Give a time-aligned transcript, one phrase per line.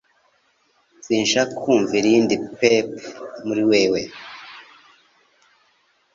[1.05, 2.89] Sinshaka kumva irindi pep
[3.45, 4.01] muri wewe!